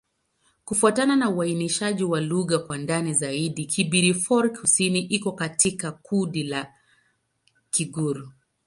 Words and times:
Kufuatana 0.65 1.15
na 1.15 1.29
uainishaji 1.29 2.03
wa 2.03 2.21
lugha 2.21 2.59
kwa 2.59 2.77
ndani 2.77 3.13
zaidi, 3.13 3.65
Kibirifor-Kusini 3.65 4.99
iko 4.99 5.31
katika 5.31 5.91
kundi 5.91 6.43
la 6.43 6.73
Kigur. 7.71 8.27